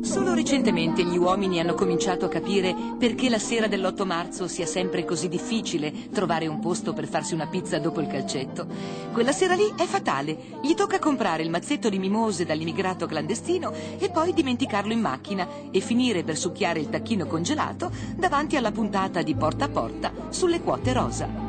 Solo 0.00 0.32
recentemente 0.32 1.04
gli 1.04 1.16
uomini 1.16 1.60
hanno 1.60 1.74
cominciato 1.74 2.26
a 2.26 2.28
capire 2.28 2.74
perché 2.98 3.28
la 3.28 3.38
sera 3.38 3.66
dell'8 3.66 4.06
marzo 4.06 4.46
sia 4.46 4.64
sempre 4.64 5.04
così 5.04 5.28
difficile 5.28 6.08
trovare 6.10 6.46
un 6.46 6.60
posto 6.60 6.92
per 6.92 7.08
farsi 7.08 7.34
una 7.34 7.46
pizza 7.46 7.78
dopo 7.78 8.00
il 8.00 8.06
calcetto. 8.06 8.66
Quella 9.12 9.32
sera 9.32 9.54
lì 9.54 9.74
è 9.76 9.84
fatale. 9.84 10.36
Gli 10.62 10.74
tocca 10.74 10.98
comprare 10.98 11.42
il 11.42 11.50
mazzetto 11.50 11.88
di 11.88 11.98
mimose 11.98 12.44
dall'immigrato 12.44 13.06
clandestino 13.06 13.72
e 13.98 14.10
poi 14.10 14.32
dimenticarlo 14.32 14.92
in 14.92 15.00
macchina 15.00 15.46
e 15.70 15.80
finire 15.80 16.22
per 16.22 16.36
succhiare 16.36 16.80
il 16.80 16.88
tacchino 16.88 17.26
congelato 17.26 17.90
davanti 18.16 18.56
alla 18.56 18.72
puntata 18.72 19.22
di 19.22 19.34
porta 19.34 19.64
a 19.64 19.68
porta 19.68 20.12
sulle 20.30 20.60
quote 20.60 20.92
rosa. 20.92 21.47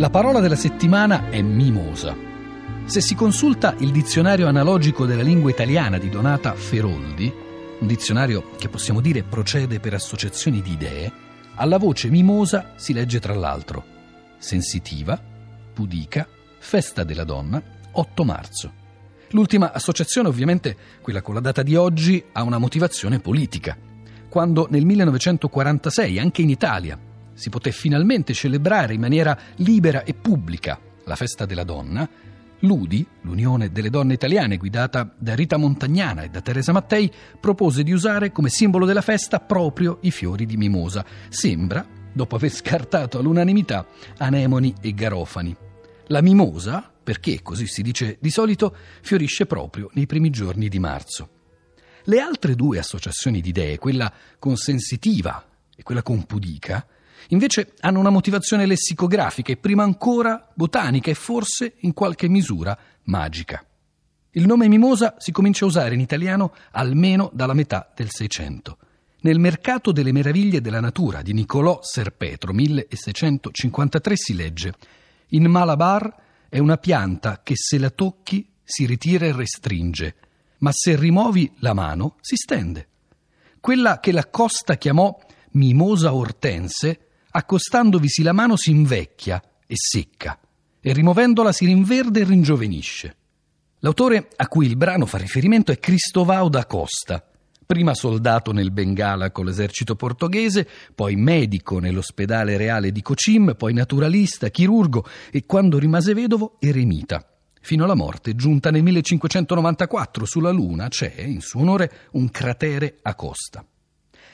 La 0.00 0.08
parola 0.08 0.40
della 0.40 0.56
settimana 0.56 1.28
è 1.28 1.42
mimosa. 1.42 2.16
Se 2.86 3.02
si 3.02 3.14
consulta 3.14 3.74
il 3.80 3.90
dizionario 3.90 4.48
analogico 4.48 5.04
della 5.04 5.20
lingua 5.20 5.50
italiana 5.50 5.98
di 5.98 6.08
Donata 6.08 6.54
Feroldi, 6.54 7.30
un 7.80 7.86
dizionario 7.86 8.52
che 8.56 8.70
possiamo 8.70 9.02
dire 9.02 9.24
procede 9.24 9.78
per 9.78 9.92
associazioni 9.92 10.62
di 10.62 10.72
idee, 10.72 11.12
alla 11.56 11.76
voce 11.76 12.08
mimosa 12.08 12.72
si 12.76 12.94
legge 12.94 13.20
tra 13.20 13.34
l'altro 13.34 13.84
sensitiva, 14.38 15.20
pudica, 15.74 16.26
festa 16.58 17.04
della 17.04 17.24
donna, 17.24 17.62
8 17.92 18.24
marzo. 18.24 18.72
L'ultima 19.32 19.70
associazione, 19.70 20.28
ovviamente 20.28 20.78
quella 21.02 21.20
con 21.20 21.34
la 21.34 21.40
data 21.40 21.62
di 21.62 21.76
oggi, 21.76 22.24
ha 22.32 22.42
una 22.42 22.56
motivazione 22.56 23.20
politica. 23.20 23.76
Quando 24.30 24.66
nel 24.70 24.86
1946, 24.86 26.18
anche 26.18 26.40
in 26.40 26.48
Italia, 26.48 26.98
si 27.40 27.48
poté 27.48 27.72
finalmente 27.72 28.34
celebrare 28.34 28.92
in 28.92 29.00
maniera 29.00 29.36
libera 29.56 30.04
e 30.04 30.12
pubblica 30.12 30.78
la 31.04 31.16
festa 31.16 31.46
della 31.46 31.64
donna, 31.64 32.06
l'UDI, 32.58 33.06
l'Unione 33.22 33.72
delle 33.72 33.88
Donne 33.88 34.12
Italiane, 34.12 34.58
guidata 34.58 35.10
da 35.16 35.34
Rita 35.34 35.56
Montagnana 35.56 36.22
e 36.22 36.28
da 36.28 36.42
Teresa 36.42 36.72
Mattei, 36.72 37.10
propose 37.40 37.82
di 37.82 37.92
usare 37.92 38.30
come 38.30 38.50
simbolo 38.50 38.84
della 38.84 39.00
festa 39.00 39.40
proprio 39.40 39.96
i 40.02 40.10
fiori 40.10 40.44
di 40.44 40.58
mimosa. 40.58 41.02
Sembra, 41.30 41.82
dopo 42.12 42.36
aver 42.36 42.50
scartato 42.50 43.18
all'unanimità 43.18 43.86
anemoni 44.18 44.74
e 44.82 44.92
garofani. 44.92 45.56
La 46.08 46.20
mimosa, 46.20 46.92
perché 47.02 47.40
così 47.40 47.66
si 47.66 47.80
dice 47.80 48.18
di 48.20 48.30
solito, 48.30 48.76
fiorisce 49.00 49.46
proprio 49.46 49.88
nei 49.94 50.04
primi 50.04 50.28
giorni 50.28 50.68
di 50.68 50.78
marzo. 50.78 51.30
Le 52.04 52.20
altre 52.20 52.54
due 52.54 52.78
associazioni 52.78 53.40
di 53.40 53.48
idee, 53.48 53.78
quella 53.78 54.12
con 54.38 54.56
sensitiva 54.56 55.42
e 55.74 55.82
quella 55.82 56.02
con 56.02 56.24
pudica, 56.24 56.86
Invece 57.28 57.74
hanno 57.80 58.00
una 58.00 58.10
motivazione 58.10 58.66
lessicografica 58.66 59.52
e 59.52 59.56
prima 59.56 59.82
ancora 59.82 60.48
botanica 60.54 61.10
e 61.10 61.14
forse 61.14 61.74
in 61.80 61.92
qualche 61.92 62.28
misura 62.28 62.76
magica. 63.04 63.64
Il 64.32 64.46
nome 64.46 64.68
mimosa 64.68 65.16
si 65.18 65.32
comincia 65.32 65.64
a 65.64 65.68
usare 65.68 65.94
in 65.94 66.00
italiano 66.00 66.54
almeno 66.72 67.30
dalla 67.32 67.54
metà 67.54 67.90
del 67.94 68.10
Seicento. 68.10 68.78
Nel 69.22 69.38
Mercato 69.38 69.92
delle 69.92 70.12
meraviglie 70.12 70.60
della 70.60 70.80
natura 70.80 71.20
di 71.20 71.32
Niccolò 71.32 71.80
Serpetro, 71.82 72.52
1653, 72.52 74.16
si 74.16 74.34
legge 74.34 74.72
In 75.30 75.46
Malabar 75.46 76.14
è 76.48 76.58
una 76.58 76.78
pianta 76.78 77.40
che 77.42 77.54
se 77.56 77.78
la 77.78 77.90
tocchi 77.90 78.48
si 78.62 78.86
ritira 78.86 79.26
e 79.26 79.32
restringe, 79.32 80.14
ma 80.58 80.70
se 80.72 80.96
rimuovi 80.96 81.52
la 81.58 81.74
mano 81.74 82.16
si 82.20 82.36
stende. 82.36 82.86
Quella 83.60 84.00
che 84.00 84.12
la 84.12 84.26
Costa 84.26 84.76
chiamò 84.76 85.18
mimosa 85.52 86.14
ortense 86.14 87.08
accostandovisi 87.30 88.22
la 88.22 88.32
mano 88.32 88.56
si 88.56 88.70
invecchia 88.70 89.42
e 89.66 89.74
secca 89.76 90.38
e 90.80 90.92
rimuovendola 90.92 91.52
si 91.52 91.66
rinverde 91.66 92.20
e 92.20 92.24
ringiovenisce. 92.24 93.16
L'autore 93.80 94.28
a 94.36 94.48
cui 94.48 94.66
il 94.66 94.76
brano 94.76 95.06
fa 95.06 95.18
riferimento 95.18 95.72
è 95.72 95.78
Cristovao 95.78 96.48
da 96.48 96.66
Costa, 96.66 97.24
prima 97.64 97.94
soldato 97.94 98.52
nel 98.52 98.72
Bengala 98.72 99.30
con 99.30 99.44
l'esercito 99.44 99.94
portoghese, 99.94 100.68
poi 100.94 101.14
medico 101.16 101.78
nell'ospedale 101.78 102.56
reale 102.56 102.90
di 102.90 103.00
Cocim, 103.00 103.54
poi 103.56 103.72
naturalista, 103.72 104.48
chirurgo 104.48 105.06
e 105.30 105.46
quando 105.46 105.78
rimase 105.78 106.12
vedovo 106.12 106.56
eremita. 106.58 107.24
Fino 107.62 107.84
alla 107.84 107.94
morte, 107.94 108.34
giunta 108.34 108.70
nel 108.70 108.82
1594 108.82 110.24
sulla 110.24 110.50
Luna, 110.50 110.88
c'è 110.88 111.14
in 111.18 111.40
suo 111.40 111.60
onore 111.60 111.92
un 112.12 112.28
cratere 112.30 112.98
a 113.02 113.14
Costa. 113.14 113.64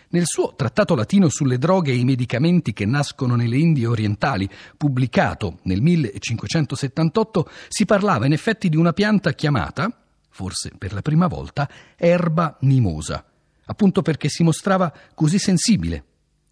Nel 0.09 0.25
suo 0.25 0.55
trattato 0.55 0.95
latino 0.95 1.29
sulle 1.29 1.59
droghe 1.59 1.91
e 1.91 1.97
i 1.97 2.05
medicamenti 2.05 2.73
che 2.73 2.87
nascono 2.87 3.35
nelle 3.35 3.57
Indie 3.57 3.87
orientali, 3.87 4.49
pubblicato 4.77 5.59
nel 5.63 5.83
1578, 5.83 7.49
si 7.69 7.85
parlava 7.85 8.27
in 8.27 8.33
effetti 8.33 8.69
di 8.69 8.77
una 8.77 8.93
pianta 8.93 9.33
chiamata, 9.33 9.91
forse 10.31 10.71
per 10.79 10.93
la 10.93 11.03
prima 11.03 11.27
volta, 11.27 11.69
erba 11.97 12.57
mimosa, 12.61 13.25
appunto 13.65 14.03
perché 14.03 14.29
si 14.29 14.45
mostrava 14.45 14.93
così 15.15 15.39
sensibile 15.39 16.05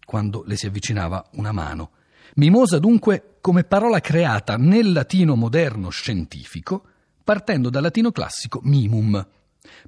quando 0.05 0.43
le 0.45 0.57
si 0.57 0.65
avvicinava 0.65 1.29
una 1.33 1.53
mano. 1.53 1.91
Mimosa 2.35 2.77
dunque 2.79 3.37
come 3.39 3.63
parola 3.63 4.01
creata 4.01 4.57
nel 4.57 4.91
latino 4.91 5.35
moderno 5.35 5.89
scientifico, 5.89 6.83
partendo 7.23 7.69
dal 7.69 7.83
latino 7.83 8.11
classico 8.11 8.59
mimum, 8.63 9.25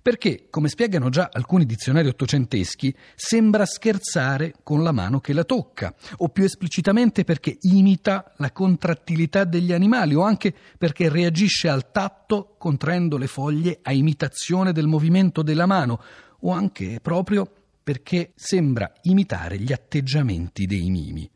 perché, 0.01 0.47
come 0.49 0.69
spiegano 0.69 1.09
già 1.09 1.29
alcuni 1.31 1.65
dizionari 1.65 2.07
ottocenteschi, 2.07 2.95
sembra 3.15 3.65
scherzare 3.65 4.55
con 4.63 4.83
la 4.83 4.91
mano 4.91 5.19
che 5.19 5.33
la 5.33 5.43
tocca, 5.43 5.93
o 6.17 6.29
più 6.29 6.43
esplicitamente 6.43 7.23
perché 7.23 7.57
imita 7.61 8.33
la 8.37 8.51
contrattilità 8.51 9.43
degli 9.43 9.73
animali, 9.73 10.15
o 10.15 10.21
anche 10.21 10.53
perché 10.77 11.09
reagisce 11.09 11.69
al 11.69 11.91
tatto 11.91 12.55
contraendo 12.57 13.17
le 13.17 13.27
foglie 13.27 13.79
a 13.81 13.91
imitazione 13.91 14.71
del 14.71 14.87
movimento 14.87 15.41
della 15.41 15.65
mano, 15.65 16.01
o 16.41 16.51
anche 16.51 16.99
proprio 17.01 17.51
perché 17.83 18.33
sembra 18.35 18.91
imitare 19.03 19.57
gli 19.57 19.71
atteggiamenti 19.71 20.65
dei 20.65 20.89
mimi. 20.89 21.29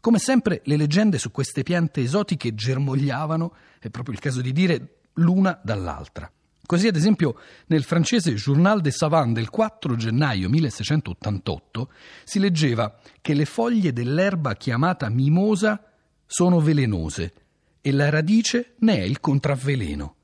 Come 0.00 0.18
sempre 0.18 0.62
le 0.64 0.76
leggende 0.76 1.18
su 1.18 1.30
queste 1.30 1.62
piante 1.62 2.00
esotiche 2.00 2.54
germogliavano, 2.54 3.54
è 3.78 3.88
proprio 3.88 4.14
il 4.14 4.20
caso 4.20 4.40
di 4.40 4.52
dire, 4.52 4.96
l'una 5.14 5.60
dall'altra. 5.62 6.28
Così, 6.72 6.86
ad 6.86 6.96
esempio, 6.96 7.36
nel 7.66 7.84
francese 7.84 8.32
Journal 8.32 8.80
des 8.80 8.96
Savants 8.96 9.34
del 9.34 9.50
4 9.50 9.94
gennaio 9.94 10.48
1688 10.48 11.90
si 12.24 12.38
leggeva 12.38 12.98
che 13.20 13.34
le 13.34 13.44
foglie 13.44 13.92
dell'erba 13.92 14.54
chiamata 14.54 15.10
mimosa 15.10 15.84
sono 16.24 16.60
velenose 16.60 17.34
e 17.82 17.92
la 17.92 18.08
radice 18.08 18.72
ne 18.78 18.96
è 18.96 19.02
il 19.02 19.20
contravveleno. 19.20 20.14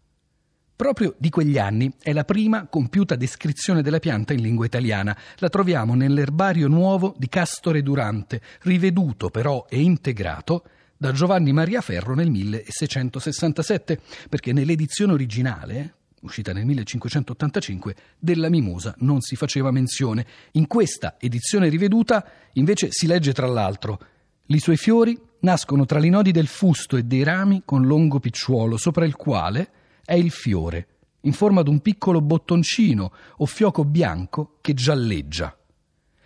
Proprio 0.75 1.15
di 1.19 1.29
quegli 1.29 1.59
anni 1.59 1.93
è 2.01 2.15
la 2.15 2.25
prima 2.25 2.67
compiuta 2.67 3.15
descrizione 3.15 3.83
della 3.83 3.99
pianta 3.99 4.33
in 4.33 4.41
lingua 4.41 4.65
italiana. 4.65 5.15
La 5.41 5.51
troviamo 5.51 5.95
nell'erbario 5.95 6.67
nuovo 6.67 7.15
di 7.19 7.29
Castore 7.29 7.83
Durante, 7.83 8.41
riveduto 8.63 9.29
però 9.29 9.67
e 9.69 9.83
integrato 9.83 10.65
da 10.97 11.13
Giovanni 11.13 11.53
Maria 11.53 11.83
Ferro 11.83 12.15
nel 12.15 12.31
1667, 12.31 14.01
perché 14.31 14.55
nell'edizione 14.55 15.13
originale, 15.13 15.97
uscita 16.23 16.53
nel 16.53 16.65
1585, 16.65 17.95
della 18.19 18.49
mimosa 18.49 18.95
non 18.99 19.21
si 19.21 19.37
faceva 19.37 19.71
menzione. 19.71 20.27
In 20.53 20.67
questa 20.67 21.17
edizione 21.19 21.69
riveduta 21.69 22.25
invece 22.55 22.89
si 22.91 23.07
legge 23.07 23.33
tra 23.33 23.47
l'altro 23.47 23.99
i 24.47 24.59
suoi 24.59 24.77
fiori 24.77 25.19
nascono 25.41 25.85
tra 25.85 26.05
i 26.05 26.09
nodi 26.09 26.31
del 26.31 26.47
fusto 26.47 26.97
e 26.97 27.05
dei 27.05 27.23
rami 27.23 27.63
con 27.65 27.87
longo 27.87 28.19
picciuolo, 28.19 28.77
sopra 28.77 29.05
il 29.05 29.15
quale 29.15 29.71
è 30.05 30.15
il 30.15 30.31
fiore, 30.31 30.87
in 31.23 31.33
forma 31.33 31.63
d'un 31.63 31.81
piccolo 31.81 32.21
bottoncino 32.21 33.13
o 33.37 33.47
fioco 33.47 33.85
bianco 33.85 34.57
che 34.61 34.75
gialleggia. 34.75 35.57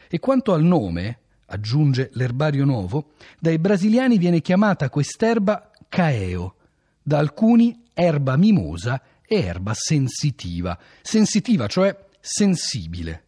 E 0.08 0.18
quanto 0.20 0.52
al 0.52 0.62
nome, 0.62 1.18
aggiunge 1.46 2.10
l'erbario 2.12 2.64
nuovo, 2.64 3.12
dai 3.38 3.58
brasiliani 3.58 4.18
viene 4.18 4.40
chiamata 4.40 4.88
quest'erba 4.88 5.70
caeo, 5.88 6.54
da 7.02 7.18
alcuni 7.18 7.82
erba 7.92 8.36
mimosa 8.36 9.02
e 9.32 9.40
erba 9.40 9.72
sensitiva, 9.72 10.78
sensitiva 11.00 11.66
cioè 11.66 11.96
sensibile. 12.20 13.24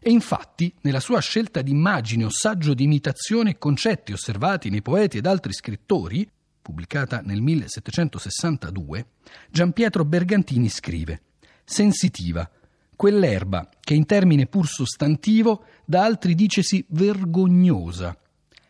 E 0.00 0.10
infatti, 0.10 0.74
nella 0.80 0.98
sua 0.98 1.20
scelta 1.20 1.62
di 1.62 1.70
immagine 1.70 2.24
o 2.24 2.30
saggio 2.30 2.74
di 2.74 2.82
imitazione 2.82 3.50
e 3.50 3.58
concetti 3.58 4.12
osservati 4.12 4.70
nei 4.70 4.82
poeti 4.82 5.18
ed 5.18 5.26
altri 5.26 5.52
scrittori, 5.52 6.28
pubblicata 6.60 7.20
nel 7.20 7.40
1762, 7.40 9.06
Gian 9.48 9.72
Pietro 9.72 10.04
Bergantini 10.04 10.68
scrive 10.68 11.22
Sensitiva, 11.64 12.50
quell'erba 12.96 13.68
che 13.78 13.94
in 13.94 14.04
termine 14.04 14.46
pur 14.46 14.66
sostantivo 14.66 15.66
da 15.84 16.02
altri 16.02 16.34
dicesi 16.34 16.84
vergognosa, 16.88 18.18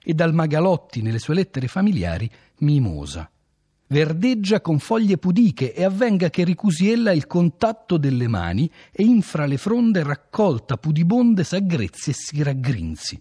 e 0.03 0.13
dal 0.13 0.35
Magalotti 0.35 1.01
nelle 1.01 1.21
sue 1.21 1.35
lettere 1.35 1.69
familiari 1.69 2.31
mimosa 2.59 3.31
verdeggia 3.89 4.61
con 4.61 4.79
foglie 4.79 5.17
pudiche 5.17 5.73
e 5.73 5.85
avvenga 5.85 6.31
che 6.31 6.45
ricusi 6.45 6.91
ella 6.91 7.13
il 7.13 7.27
contatto 7.27 7.97
delle 7.97 8.29
mani 8.29 8.71
e 8.91 9.05
infra 9.05 9.47
le 9.47 9.57
fronde 9.57 10.03
raccolta 10.03 10.77
pudibonde 10.77 11.45
s'aggrezzi 11.45 12.11
e 12.11 12.15
si 12.15 12.43
raggrinzi. 12.43 13.21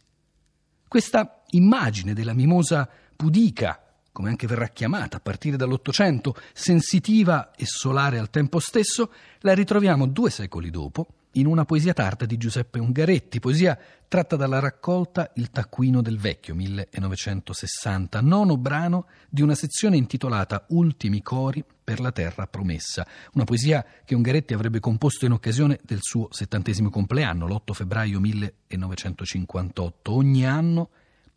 Questa 0.88 1.44
immagine 1.52 2.14
della 2.14 2.34
mimosa 2.34 2.90
pudica 3.16 3.85
come 4.16 4.30
anche 4.30 4.48
verrà 4.48 4.70
chiamata 4.70 5.18
a 5.18 5.20
partire 5.20 5.58
dall'Ottocento, 5.58 6.38
sensitiva 6.54 7.52
e 7.52 7.66
solare 7.66 8.18
al 8.18 8.30
tempo 8.30 8.60
stesso, 8.60 9.12
la 9.40 9.54
ritroviamo 9.54 10.08
due 10.08 10.30
secoli 10.30 10.70
dopo 10.70 11.08
in 11.34 11.48
una 11.48 11.66
poesia 11.66 11.92
tarda 11.92 12.26
di 12.26 12.38
Giuseppe 12.38 12.80
Ungaretti, 12.80 13.42
poesia 13.42 13.78
tratta 14.08 14.38
dalla 14.38 14.60
raccolta 14.60 15.32
Il 15.36 15.50
taccuino 15.50 16.02
del 16.02 16.18
vecchio 16.18 16.56
1960, 16.56 18.22
nono 18.22 18.56
brano 18.56 19.08
di 19.28 19.42
una 19.42 19.54
sezione 19.54 19.98
intitolata 19.98 20.64
Ultimi 20.70 21.22
cori 21.22 21.62
per 21.84 22.00
la 22.00 22.14
terra 22.14 22.48
promessa, 22.48 23.06
una 23.34 23.44
poesia 23.44 23.86
che 24.06 24.16
Ungaretti 24.16 24.54
avrebbe 24.54 24.80
composto 24.80 25.26
in 25.26 25.34
occasione 25.34 25.82
del 25.84 26.00
suo 26.00 26.30
settantesimo 26.32 26.90
compleanno, 26.90 27.48
l'8 27.48 27.74
febbraio 27.74 28.22
1958. 28.22 30.14
Ogni 30.14 30.46
anno, 30.46 30.90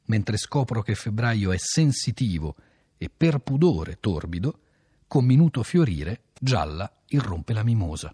mentre 0.04 0.36
scopro 0.36 0.80
che 0.80 0.94
febbraio 0.94 1.50
è 1.50 1.56
sensitivo 1.58 2.54
e 2.98 3.10
per 3.14 3.38
pudore 3.38 3.96
torbido, 4.00 4.58
con 5.06 5.24
minuto 5.24 5.62
fiorire, 5.62 6.22
gialla 6.38 6.90
irrompe 7.06 7.54
la 7.54 7.62
mimosa. 7.62 8.12